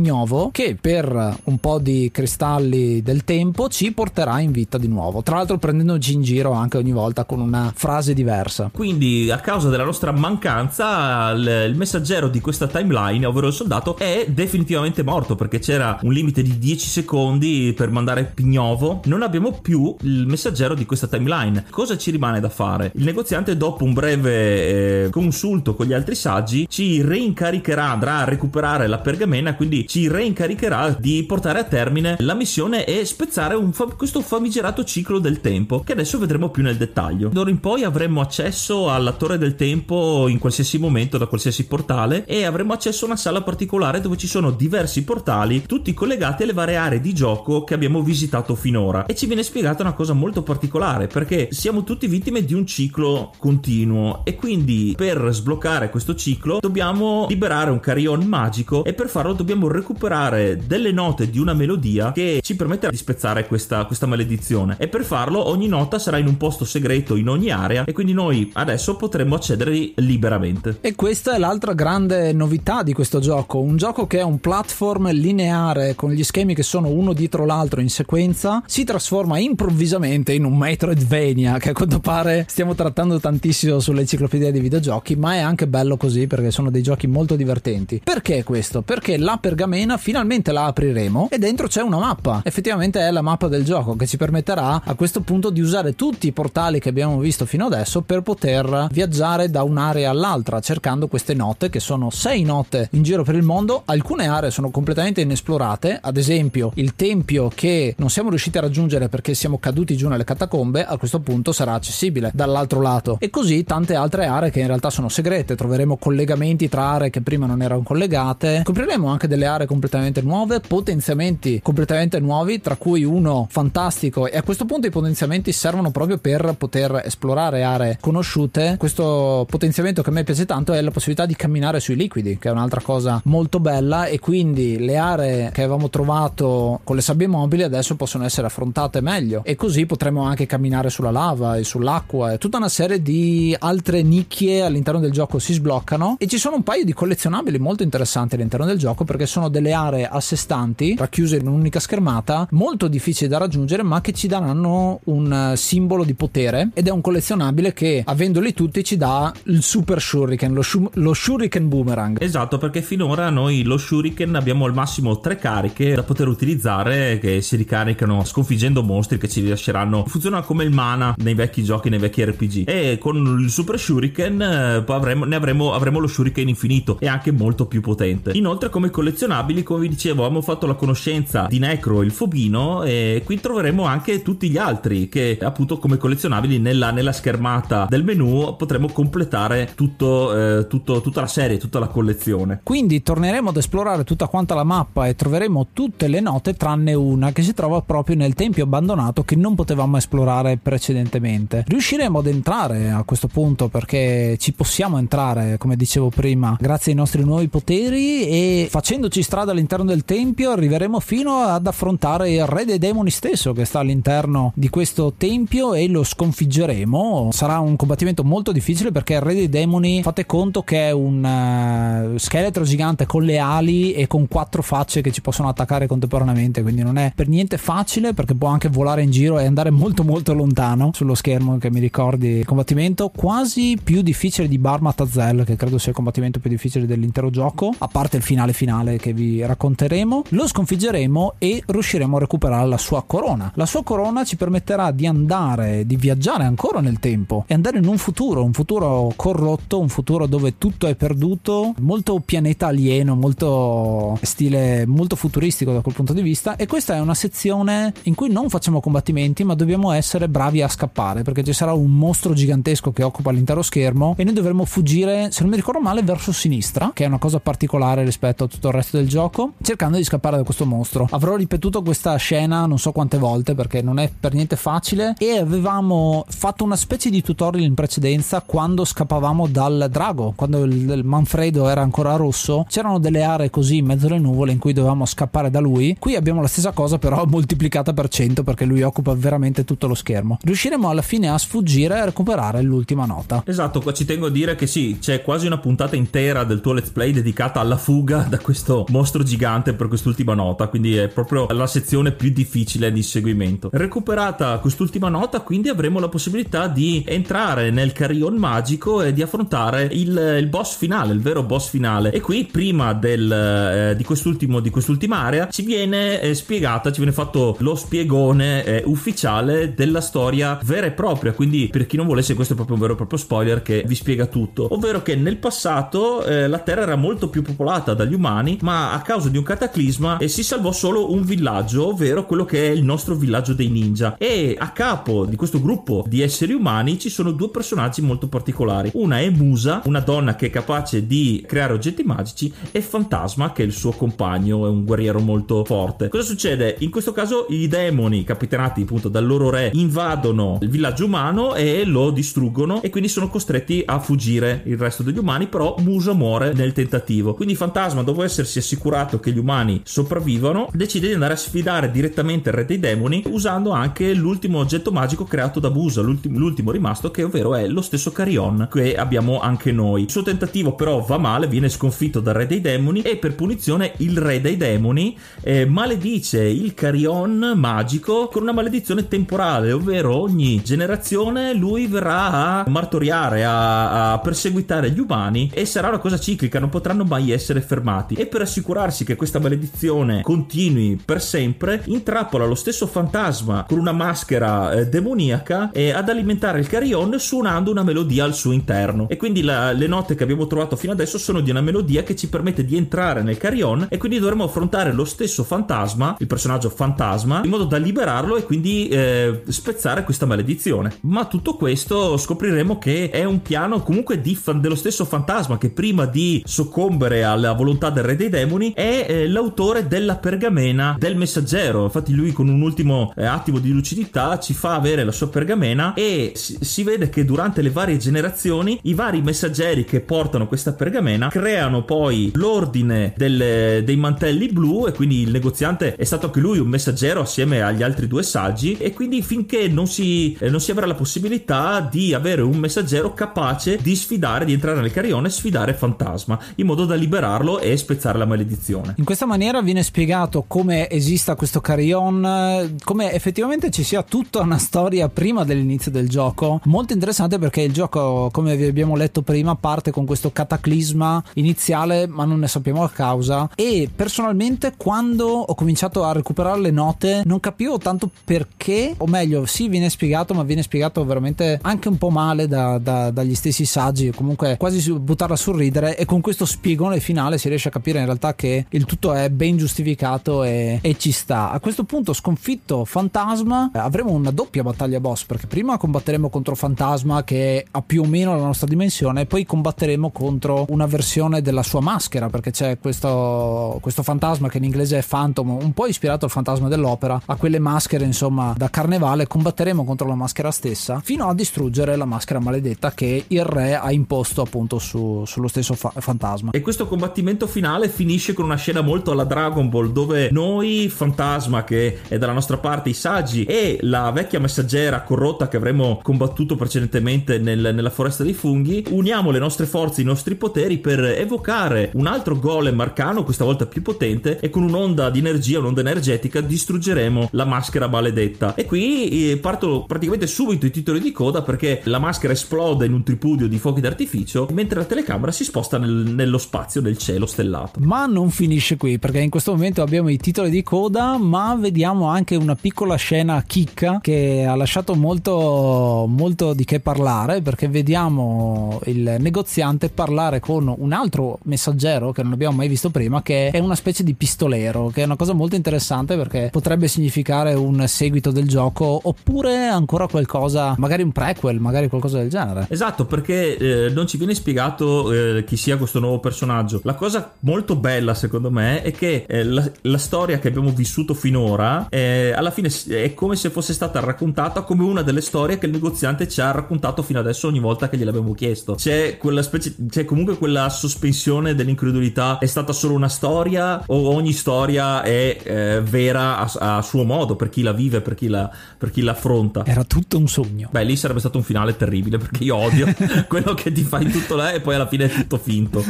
[0.50, 5.22] che per un po' di cristalli del tempo ci porterà in vita di nuovo.
[5.22, 8.70] Tra l'altro prendendoci in giro anche ogni volta con una frase diversa.
[8.72, 13.96] Quindi a causa della nostra mancanza il, il messaggero di questa timeline, ovvero il soldato,
[13.96, 19.00] è definitivamente morto perché c'era un limite di 10 secondi per mandare Pignovo.
[19.04, 21.66] Non abbiamo più il messaggero di questa timeline.
[21.70, 22.92] Cosa ci rimane da fare?
[22.94, 28.24] Il negoziante dopo un breve eh, consulto con gli altri saggi ci reincaricherà, andrà a
[28.24, 33.86] recuperare la pergamena, quindi ci reincaricherà di portare a termine la missione e spezzare fa-
[33.86, 37.28] questo famigerato ciclo del tempo che adesso vedremo più nel dettaglio.
[37.30, 42.24] D'ora in poi avremo accesso alla torre del tempo in qualsiasi momento da qualsiasi portale
[42.26, 46.52] e avremo accesso a una sala particolare dove ci sono diversi portali tutti collegati alle
[46.52, 50.44] varie aree di gioco che abbiamo visitato finora e ci viene spiegata una cosa molto
[50.44, 56.60] particolare perché siamo tutti vittime di un ciclo continuo e quindi per sbloccare questo ciclo
[56.60, 62.12] dobbiamo liberare un carillon magico e per farlo dobbiamo recuperare delle note di una melodia
[62.12, 66.26] che ci permetterà di spezzare questa, questa maledizione e per farlo ogni nota sarà in
[66.26, 70.78] un posto segreto in ogni area e quindi noi adesso potremo accedere liberamente.
[70.80, 75.10] E questa è l'altra grande novità di questo gioco, un gioco che è un platform
[75.12, 80.44] lineare con gli schemi che sono uno dietro l'altro in sequenza, si trasforma improvvisamente in
[80.44, 85.66] un Metroidvania che a quanto pare stiamo trattando tantissimo sull'enciclopedia dei videogiochi, ma è anche
[85.66, 88.00] bello così perché sono dei giochi molto divertenti.
[88.04, 88.82] Perché questo?
[88.82, 92.40] Perché la pergamena finalmente la apriremo e dentro c'è una mappa.
[92.44, 96.26] Effettivamente è la mappa del gioco che ci permetterà a questo punto di usare tutti
[96.26, 101.34] i portali che abbiamo visto fino adesso per poter viaggiare da un'area all'altra cercando queste
[101.34, 103.82] note che sono sei note in giro per il mondo.
[103.84, 109.08] Alcune aree sono completamente inesplorate, ad esempio il tempio che non siamo riusciti a raggiungere
[109.08, 113.16] perché siamo caduti giù nelle catacombe, a questo punto sarà accessibile dall'altro lato.
[113.20, 117.20] E così tante altre aree che in realtà sono segrete, troveremo collegamenti tra aree che
[117.20, 123.04] prima non erano collegate, scopriremo anche delle aree completamente nuove, potenziamenti completamente nuovi, tra cui
[123.04, 124.26] uno fantastico.
[124.26, 128.76] E a questo punto i potenziamenti servono proprio per poter esplorare aree conosciute.
[128.78, 132.48] Questo potenziamento che a me piace tanto è la possibilità di camminare sui liquidi, che
[132.48, 134.06] è un'altra cosa molto bella.
[134.06, 139.00] E quindi le aree che avevamo trovato con le sabbie mobili adesso possono essere affrontate
[139.00, 139.42] meglio.
[139.44, 144.02] E così potremo anche camminare sulla lava e sull'acqua e tutta una serie di altre
[144.02, 146.16] nicchie all'interno del gioco si sbloccano.
[146.18, 149.72] E ci sono un paio di collezionabili molto interessanti all'interno del gioco perché sono delle
[149.72, 154.26] aree a sé stanti racchiuse in un'unica schermata molto difficili da raggiungere ma che ci
[154.26, 156.70] daranno un simbolo di potere.
[156.74, 161.12] Ed è un collezionabile che avendoli tutti ci dà il super shuriken lo, shu- lo
[161.12, 162.20] shuriken boomerang.
[162.20, 167.40] Esatto perché finora noi lo shuriken abbiamo al massimo tre cariche da poter utilizzare che
[167.40, 170.04] si ricaricano sconfiggendo mostri che ci rilasceranno.
[170.06, 174.40] Funziona come il mana nei vecchi giochi nei vecchi RPG e con il super shuriken
[174.40, 178.32] eh, poi avremo, ne avremo, avremo lo shuriken infinito e anche molto più potente.
[178.34, 178.90] Inoltre come
[179.30, 183.84] collezionabili come vi dicevo abbiamo fatto la conoscenza di Necro il Fobino e qui troveremo
[183.84, 189.70] anche tutti gli altri che appunto come collezionabili nella, nella schermata del menu potremo completare
[189.74, 192.60] tutto, eh, tutto, tutta la serie tutta la collezione.
[192.62, 197.30] Quindi torneremo ad esplorare tutta quanta la mappa e troveremo tutte le note tranne una
[197.32, 201.64] che si trova proprio nel tempio abbandonato che non potevamo esplorare precedentemente.
[201.68, 206.98] Riusciremo ad entrare a questo punto perché ci possiamo entrare come dicevo prima grazie ai
[206.98, 212.64] nostri nuovi poteri e facendoci strada all'interno del tempio arriveremo fino ad affrontare il re
[212.64, 217.30] dei demoni stesso che sta all'interno di questo tempio e lo sconfiggeremo.
[217.32, 222.12] Sarà un combattimento molto difficile perché il re dei demoni fate conto che è un
[222.14, 226.62] uh, scheletro gigante con le ali e con quattro facce che ci possono attaccare contemporaneamente
[226.62, 230.04] quindi non è per niente facile perché può anche volare in giro e andare molto
[230.04, 233.10] molto lontano sullo schermo che mi ricordi il combattimento.
[233.14, 237.74] Quasi più difficile di Barmat Azel che credo sia il combattimento più difficile dell'intero gioco
[237.78, 242.66] a parte il finale finale che che vi racconteremo, lo sconfiggeremo e riusciremo a recuperare
[242.66, 243.50] la sua corona.
[243.54, 247.86] La sua corona ci permetterà di andare, di viaggiare ancora nel tempo e andare in
[247.86, 254.18] un futuro, un futuro corrotto, un futuro dove tutto è perduto, molto pianeta alieno, molto
[254.22, 258.30] stile molto futuristico da quel punto di vista e questa è una sezione in cui
[258.30, 262.92] non facciamo combattimenti ma dobbiamo essere bravi a scappare perché ci sarà un mostro gigantesco
[262.92, 266.90] che occupa l'intero schermo e noi dovremo fuggire, se non mi ricordo male, verso sinistra,
[266.94, 270.36] che è una cosa particolare rispetto a tutto il resto del gioco, cercando di scappare
[270.36, 271.08] da questo mostro.
[271.10, 275.38] Avrò ripetuto questa scena non so quante volte perché non è per niente facile e
[275.38, 281.68] avevamo fatto una specie di tutorial in precedenza quando scappavamo dal drago, quando il Manfredo
[281.68, 285.50] era ancora rosso, c'erano delle aree così in mezzo alle nuvole in cui dovevamo scappare
[285.50, 285.96] da lui.
[285.98, 289.94] Qui abbiamo la stessa cosa però moltiplicata per 100 perché lui occupa veramente tutto lo
[289.94, 290.38] schermo.
[290.42, 293.42] Riusciremo alla fine a sfuggire e a recuperare l'ultima nota.
[293.46, 296.72] Esatto, qua ci tengo a dire che sì, c'è quasi una puntata intera del tuo
[296.72, 301.46] let's play dedicata alla fuga da questo mostro gigante per quest'ultima nota, quindi è proprio
[301.50, 303.70] la sezione più difficile di seguimento.
[303.72, 309.88] Recuperata quest'ultima nota, quindi avremo la possibilità di entrare nel carillon magico e di affrontare
[309.92, 312.12] il, il boss finale, il vero boss finale.
[312.12, 316.98] E qui, prima del, eh, di, quest'ultimo, di quest'ultima area, ci viene eh, spiegata, ci
[316.98, 321.32] viene fatto lo spiegone eh, ufficiale della storia vera e propria.
[321.32, 323.94] Quindi, per chi non volesse, questo è proprio un vero e proprio spoiler che vi
[323.94, 324.74] spiega tutto.
[324.74, 329.00] Ovvero che nel passato eh, la Terra era molto più popolata dagli umani, ma a
[329.02, 332.82] causa di un cataclisma eh, si salvò solo un villaggio, ovvero quello che è il
[332.82, 334.16] nostro villaggio dei ninja.
[334.16, 338.90] E a capo di questo gruppo di esseri umani ci sono due personaggi molto particolari.
[338.94, 343.62] Una è Musa, una donna che è capace di creare oggetti magici, e Fantasma, che
[343.62, 346.08] è il suo compagno, è un guerriero molto forte.
[346.08, 346.76] Cosa succede?
[346.80, 351.84] In questo caso i demoni, capitanati appunto dal loro re, invadono il villaggio umano e
[351.84, 356.52] lo distruggono e quindi sono costretti a fuggire il resto degli umani, però Musa muore
[356.52, 357.34] nel tentativo.
[357.34, 362.50] Quindi Fantasma, dopo essersi assicurato che gli umani sopravvivano, decide di andare a sfidare direttamente
[362.50, 367.10] il re dei demoni usando anche l'ultimo oggetto magico creato da Musa, l'ultimo, l'ultimo rimasto
[367.10, 370.02] che ovvero è lo stesso Carion che abbiamo anche noi.
[370.02, 373.94] Il suo tentativo però va male, viene sconfitto dal re dei demoni e per punizione
[373.98, 380.62] il re dei demoni eh, maledice il Carion magico con una maledizione temporale, ovvero ogni
[380.62, 386.60] generazione lui verrà a martoriare, a, a perseguitare gli umani e sarà una cosa ciclica,
[386.60, 388.14] non potranno mai essere fermati.
[388.14, 393.92] E per assicurarsi che questa maledizione continui per sempre, intrappola lo stesso fantasma con una
[393.92, 399.08] maschera eh, demoniaca eh, ad alimentare il Carion suonando una melodia al suo interno.
[399.08, 402.14] E quindi la, le note che abbiamo trovato fino adesso sono di una melodia che
[402.14, 406.68] ci permette di entrare nel Carion e quindi dovremo affrontare lo stesso fantasma, il personaggio
[406.68, 410.98] fantasma, in modo da liberarlo e quindi eh, spezzare questa maledizione.
[411.02, 416.06] Ma tutto questo scopriremo che è un piano comunque di dello stesso fantasma che prima
[416.06, 421.84] di soccombere alla volontà del re dei demoni è eh, l'autore della pergamena del messaggero.
[421.84, 425.94] Infatti lui con un ultimo eh, attimo di lucidità ci fa avere la sua pergamena
[425.94, 430.72] e si, si vede che durante le varie generazioni i vari messaggeri che portano questa
[430.72, 436.40] pergamena creano poi l'ordine delle, dei mantelli blu e quindi il negoziante è stato anche
[436.40, 440.60] lui un messaggero assieme agli altri due saggi e quindi finché non si, eh, non
[440.60, 445.28] si avrà la possibilità di avere un messaggero capace di sfidare, di entrare nel carione
[445.28, 448.94] e sfidare Fantasma in modo da liberarlo e spezzare la maledizione.
[448.96, 454.58] In questa maniera viene spiegato come esista questo Carion, come effettivamente ci sia tutta una
[454.58, 459.56] storia prima dell'inizio del gioco, molto interessante perché il gioco, come vi abbiamo letto prima,
[459.56, 463.50] parte con questo cataclisma iniziale, ma non ne sappiamo la causa.
[463.54, 469.44] E personalmente, quando ho cominciato a recuperare le note, non capivo tanto perché, o meglio,
[469.46, 473.64] sì, viene spiegato, ma viene spiegato veramente anche un po' male da, da, dagli stessi
[473.64, 475.96] saggi, comunque quasi buttarla sul ridere.
[475.96, 479.28] E con questo spiegone finale si riesce a capire in realtà che il tutto è
[479.30, 481.50] ben giustificato e, e ci sta.
[481.50, 487.24] A questo punto, sconfitto Fantasma, avremo una doppia battaglia boss perché prima combatteremo contro Fantasma
[487.24, 491.62] che ha più o meno la nostra dimensione, e poi combatteremo contro una versione della
[491.62, 496.26] sua maschera perché c'è questo, questo fantasma che in inglese è Phantom, un po' ispirato
[496.26, 499.26] al fantasma dell'opera, a quelle maschere insomma da carnevale.
[499.26, 503.90] Combatteremo contro la maschera stessa fino a distruggere la maschera maledetta che il re ha
[503.92, 506.50] imposto appunto su, sullo stesso fa- fantasma.
[506.50, 511.62] E questo combattimento finale finisce con una scena molto alla Dragon Ball dove noi, fantasma
[511.62, 516.56] che è dalla nostra parte, i saggi e la vecchia messaggera corrotta che avremmo combattuto
[516.56, 521.92] precedentemente nel, nella foresta dei funghi, uniamo le nostre forze, i nostri poteri per evocare
[521.94, 526.40] un altro golem arcano, questa volta più potente, e con un'onda di energia, un'onda energetica,
[526.40, 528.56] distruggeremo la maschera maledetta.
[528.56, 532.92] E qui eh, partono praticamente subito i titoli di coda perché la maschera esplode in
[532.92, 537.26] un tripudio di fuochi d'artificio, mentre la telecamera si sposta nel, nello spazio del cielo
[537.26, 537.78] stellato.
[537.80, 542.06] Ma non finisce qui perché in questo momento abbiamo i titoli di coda, ma vediamo
[542.06, 548.80] anche una piccola scena chicca che ha lasciato molto, molto di che parlare perché vediamo
[548.86, 553.58] il negoziante parlare con un altro messaggero che non abbiamo mai visto prima che è
[553.58, 558.30] una specie di pistolero che è una cosa molto interessante perché potrebbe significare un seguito
[558.30, 562.66] del gioco oppure ancora qualcosa magari un prequel magari qualcosa del genere.
[562.70, 566.80] Esatto perché eh, non ci viene spiegato eh, chi sia questo nuovo personaggio.
[566.84, 571.14] La cosa molto bella secondo me è che eh, la, la, storia che abbiamo vissuto
[571.14, 575.66] finora eh, alla fine è come se fosse stata raccontata come una delle storie che
[575.66, 578.74] il negoziante ci ha raccontato fino adesso ogni volta che gliel'abbiamo chiesto.
[578.74, 584.32] C'è quella specie c'è comunque quella sospensione dell'incredulità è stata solo una storia o ogni
[584.32, 588.50] storia è eh, vera a, a, suo modo per chi la vive per chi la,
[588.78, 589.64] per chi l'affronta.
[589.64, 590.68] Era tutto un sogno.
[590.70, 592.86] Beh lì sarebbe stato un finale terribile perché io odio
[593.28, 595.84] quello che ti fai tutto là e poi alla fine è tutto finto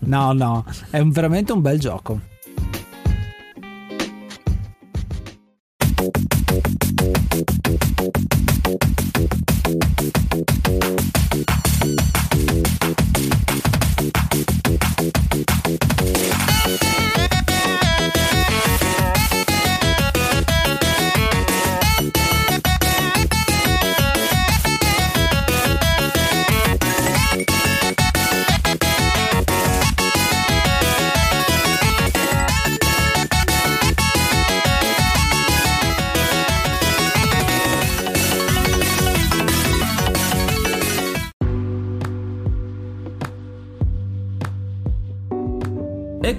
[0.00, 2.20] No, no, è veramente un bel gioco.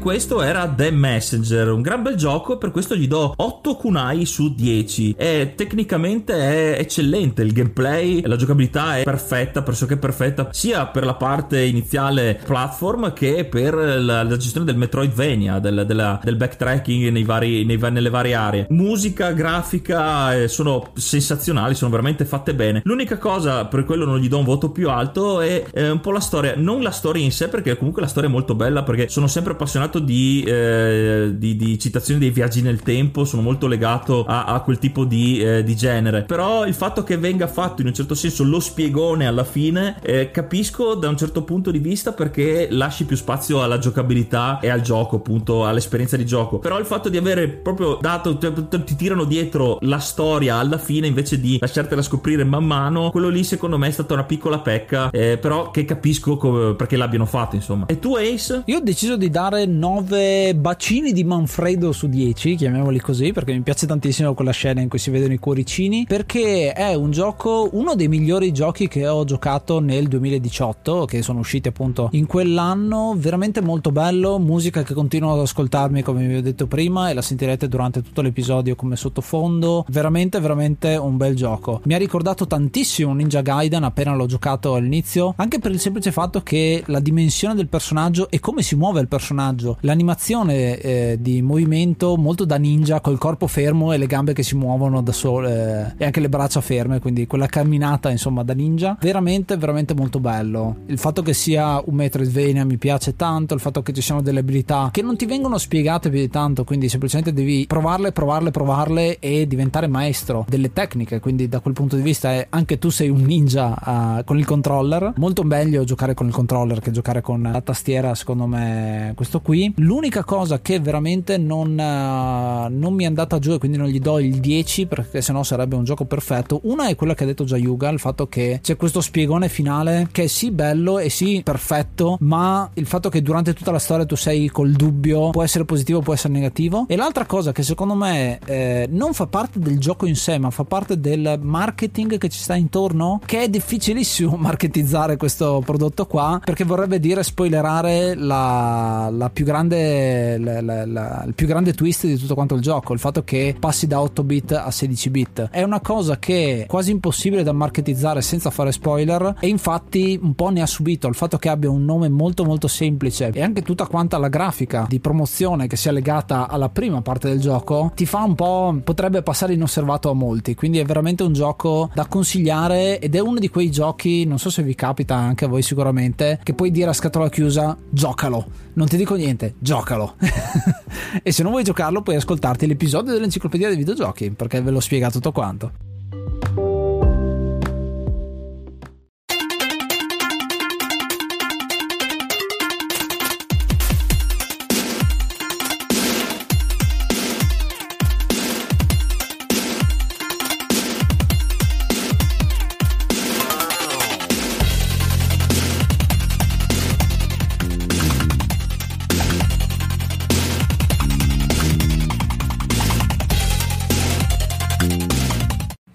[0.08, 4.56] Questo era The Messenger, un gran bel gioco, per questo gli do 8 kunai su
[4.56, 5.16] 10.
[5.18, 11.16] E tecnicamente è eccellente, il gameplay, la giocabilità è perfetta, pressoché perfetta, sia per la
[11.16, 17.24] parte iniziale platform che per la, la gestione del Metroidvania, del, della, del backtracking nei
[17.26, 18.68] vari, nei, nelle varie aree.
[18.70, 22.80] Musica, grafica eh, sono sensazionali, sono veramente fatte bene.
[22.86, 26.14] L'unica cosa per quello non gli do un voto più alto è, è un po'
[26.14, 29.10] la storia, non la storia in sé, perché comunque la storia è molto bella, perché
[29.10, 33.68] sono sempre appassionato appassionato di, eh, di, di, citazioni dei viaggi nel tempo, sono molto
[33.68, 36.24] legato a, a quel tipo di, eh, di, genere.
[36.24, 40.32] Però il fatto che venga fatto in un certo senso lo spiegone alla fine, eh,
[40.32, 44.82] capisco da un certo punto di vista perché lasci più spazio alla giocabilità e al
[44.82, 46.60] gioco, appunto, all'esperienza di gioco.
[46.60, 51.40] Però il fatto di avere proprio dato, ti tirano dietro la storia alla fine invece
[51.40, 55.38] di lasciartela scoprire man mano, quello lì secondo me è stata una piccola pecca, eh,
[55.38, 57.86] però che capisco come, perché l'abbiano fatto, insomma.
[57.88, 58.64] E tu Ace?
[58.66, 63.62] Io ho deciso di dare 9 bacini di Manfredo su 10, chiamiamoli così, perché mi
[63.62, 67.94] piace tantissimo quella scena in cui si vedono i cuoricini, perché è un gioco, uno
[67.94, 73.62] dei migliori giochi che ho giocato nel 2018, che sono usciti appunto in quell'anno, veramente
[73.62, 77.68] molto bello, musica che continuo ad ascoltarmi come vi ho detto prima e la sentirete
[77.68, 81.82] durante tutto l'episodio come sottofondo, veramente veramente un bel gioco.
[81.84, 86.42] Mi ha ricordato tantissimo Ninja Gaiden appena l'ho giocato all'inizio, anche per il semplice fatto
[86.42, 92.16] che la dimensione del personaggio e come si muove il personaggio l'animazione eh, di movimento
[92.16, 96.04] molto da ninja col corpo fermo e le gambe che si muovono da sole eh,
[96.04, 100.78] e anche le braccia ferme, quindi quella camminata insomma da ninja, veramente veramente molto bello.
[100.88, 104.40] Il fatto che sia un Metroidvania mi piace tanto, il fatto che ci siano delle
[104.40, 109.20] abilità che non ti vengono spiegate più di tanto, quindi semplicemente devi provarle, provarle, provarle
[109.20, 113.10] e diventare maestro delle tecniche, quindi da quel punto di vista è, anche tu sei
[113.10, 117.42] un ninja uh, con il controller, molto meglio giocare con il controller che giocare con
[117.52, 123.08] la tastiera secondo me questo qui L'unica cosa che veramente non, uh, non, mi è
[123.08, 126.62] andata giù e quindi non gli do il 10 perché sennò sarebbe un gioco perfetto.
[126.64, 130.08] Una è quella che ha detto già Yuga, il fatto che c'è questo spiegone finale
[130.12, 134.06] che è sì bello e sì perfetto, ma il fatto che durante tutta la storia
[134.06, 136.86] tu sei col dubbio può essere positivo, può essere negativo.
[136.88, 140.52] E l'altra cosa che secondo me eh, non fa parte del gioco in sé, ma
[140.52, 146.40] fa parte del marketing che ci sta intorno, che è difficilissimo marketizzare questo prodotto qua
[146.44, 152.06] perché vorrebbe dire spoilerare la, la più grande, la, la, la, il più grande twist
[152.06, 155.50] di tutto quanto il gioco, il fatto che passi da 8 bit a 16 bit.
[155.50, 160.36] È una cosa che è quasi impossibile da marketizzare senza fare spoiler e infatti un
[160.36, 163.62] po' ne ha subito il fatto che abbia un nome molto molto semplice e anche
[163.62, 168.06] tutta quanta la grafica di promozione che sia legata alla prima parte del gioco ti
[168.06, 173.00] fa un po' potrebbe passare inosservato a molti, quindi è veramente un gioco da consigliare
[173.00, 176.40] ed è uno di quei giochi, non so se vi capita anche a voi sicuramente,
[176.44, 178.66] che puoi dire a scatola chiusa giocalo.
[178.74, 180.16] Non ti dico niente niente, giocalo.
[181.22, 185.14] e se non vuoi giocarlo, puoi ascoltarti l'episodio dell'enciclopedia dei videogiochi, perché ve l'ho spiegato
[185.14, 185.72] tutto quanto.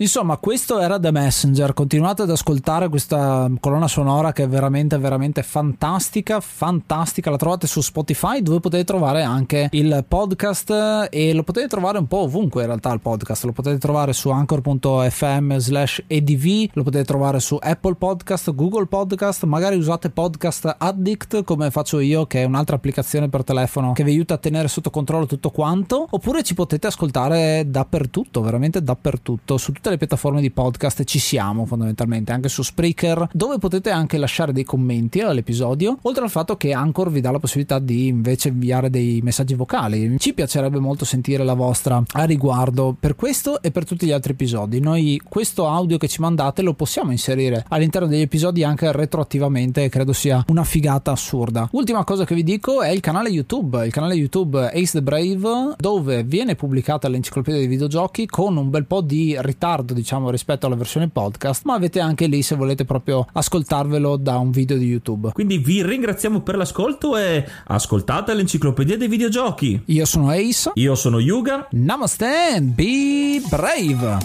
[0.03, 1.75] Insomma, questo era The Messenger.
[1.75, 6.41] Continuate ad ascoltare questa colonna sonora che è veramente, veramente fantastica.
[6.41, 7.31] Fantastica.
[7.31, 12.09] La trovate su Spotify dove potete trovare anche il podcast e lo potete trovare un
[12.09, 13.45] po' ovunque in realtà il podcast.
[13.45, 19.45] Lo potete trovare su anchor.fm slash edv, lo potete trovare su Apple Podcast, Google Podcast.
[19.45, 24.11] Magari usate Podcast Addict come faccio io, che è un'altra applicazione per telefono che vi
[24.11, 26.09] aiuta a tenere sotto controllo tutto quanto.
[26.11, 29.57] Oppure ci potete ascoltare dappertutto, veramente dappertutto.
[29.59, 34.19] Su tutte le piattaforme di podcast ci siamo fondamentalmente, anche su Spreaker, dove potete anche
[34.19, 38.49] lasciare dei commenti all'episodio, oltre al fatto che Anchor vi dà la possibilità di invece
[38.49, 40.17] inviare dei messaggi vocali.
[40.19, 44.33] Ci piacerebbe molto sentire la vostra a riguardo per questo e per tutti gli altri
[44.33, 44.81] episodi.
[44.81, 50.13] Noi questo audio che ci mandate lo possiamo inserire all'interno degli episodi anche retroattivamente credo
[50.13, 51.69] sia una figata assurda.
[51.73, 55.75] Ultima cosa che vi dico è il canale YouTube, il canale YouTube Ace the Brave,
[55.77, 59.37] dove viene pubblicata l'enciclopedia dei videogiochi con un bel po' di
[59.83, 64.39] ritardo, diciamo, rispetto alla versione podcast, ma avete anche lì se volete proprio ascoltarvelo da
[64.39, 65.33] un video di YouTube.
[65.33, 69.83] Quindi vi ringraziamo per l'ascolto e ascoltate l'enciclopedia dei videogiochi.
[69.87, 70.71] Io sono Ace.
[70.75, 71.67] Io sono Yuga.
[71.71, 74.19] Namaste, be brave.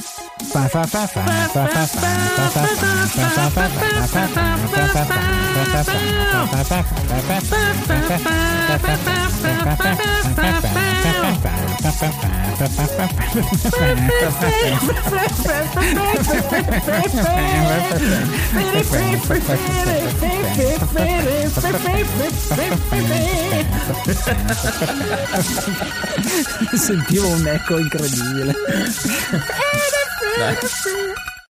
[26.74, 28.56] Sentivo un eco incredibile.